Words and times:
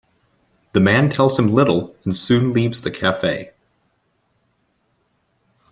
The 0.73 0.79
man 0.79 1.11
tells 1.11 1.37
him 1.37 1.53
little, 1.53 1.95
and 2.03 2.15
soon 2.15 2.53
leaves 2.53 2.81
the 2.81 2.89
cafe. 2.89 3.51